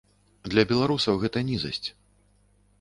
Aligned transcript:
Для 0.53 0.63
беларусаў 0.71 1.21
гэта 1.25 1.45
нізасць. 1.53 1.87